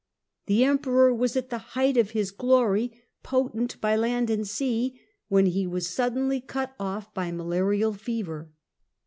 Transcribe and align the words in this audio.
The 0.47 0.63
Emperor 0.63 1.13
was 1.13 1.37
at 1.37 1.51
the 1.51 1.59
height 1.77 1.95
of 1.95 2.09
his 2.09 2.31
glory," 2.31 3.03
potent 3.23 3.79
by 3.79 3.95
land 3.95 4.31
and 4.31 4.47
sea," 4.47 4.99
when 5.27 5.45
he 5.45 5.67
was 5.67 5.85
suddenly 5.87 6.41
cut 6.41 6.73
off 6.79 7.13
by 7.13 7.31
malarial 7.31 7.91
Death 7.91 8.01
of 8.01 8.05
fevcr. 8.07 8.47